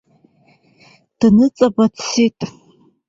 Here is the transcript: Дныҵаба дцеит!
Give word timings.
Дныҵаба 1.19 1.85
дцеит! 1.93 2.37